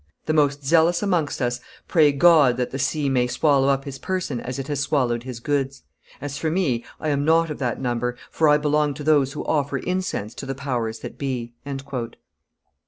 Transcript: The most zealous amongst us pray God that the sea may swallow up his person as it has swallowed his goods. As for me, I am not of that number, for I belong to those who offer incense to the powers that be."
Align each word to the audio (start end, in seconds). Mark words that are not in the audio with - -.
The 0.25 0.33
most 0.33 0.65
zealous 0.65 1.03
amongst 1.03 1.43
us 1.43 1.59
pray 1.87 2.11
God 2.11 2.57
that 2.57 2.71
the 2.71 2.79
sea 2.79 3.07
may 3.07 3.27
swallow 3.27 3.67
up 3.69 3.85
his 3.85 3.99
person 3.99 4.39
as 4.39 4.57
it 4.57 4.67
has 4.67 4.79
swallowed 4.79 5.21
his 5.21 5.39
goods. 5.39 5.83
As 6.19 6.39
for 6.39 6.49
me, 6.49 6.83
I 6.99 7.09
am 7.09 7.23
not 7.23 7.51
of 7.51 7.59
that 7.59 7.79
number, 7.79 8.15
for 8.31 8.49
I 8.49 8.57
belong 8.57 8.95
to 8.95 9.03
those 9.03 9.33
who 9.33 9.45
offer 9.45 9.77
incense 9.77 10.33
to 10.37 10.47
the 10.47 10.55
powers 10.55 10.97
that 11.01 11.19
be." 11.19 11.53